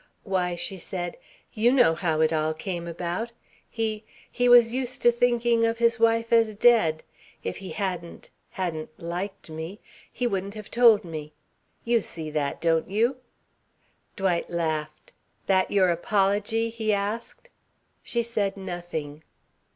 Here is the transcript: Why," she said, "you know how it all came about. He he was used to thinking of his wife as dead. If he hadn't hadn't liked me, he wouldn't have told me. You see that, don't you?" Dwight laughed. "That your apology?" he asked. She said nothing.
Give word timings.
Why," 0.23 0.55
she 0.55 0.77
said, 0.79 1.15
"you 1.53 1.71
know 1.71 1.93
how 1.93 2.21
it 2.21 2.33
all 2.33 2.55
came 2.55 2.87
about. 2.87 3.31
He 3.69 4.03
he 4.31 4.49
was 4.49 4.73
used 4.73 5.03
to 5.03 5.11
thinking 5.11 5.63
of 5.63 5.77
his 5.77 5.99
wife 5.99 6.33
as 6.33 6.55
dead. 6.55 7.03
If 7.43 7.57
he 7.57 7.69
hadn't 7.69 8.31
hadn't 8.49 8.99
liked 8.99 9.51
me, 9.51 9.79
he 10.11 10.25
wouldn't 10.25 10.55
have 10.55 10.71
told 10.71 11.03
me. 11.05 11.33
You 11.85 12.01
see 12.01 12.31
that, 12.31 12.59
don't 12.59 12.89
you?" 12.89 13.17
Dwight 14.15 14.49
laughed. 14.49 15.11
"That 15.45 15.69
your 15.69 15.91
apology?" 15.91 16.71
he 16.71 16.91
asked. 16.91 17.49
She 18.01 18.23
said 18.23 18.57
nothing. 18.57 19.21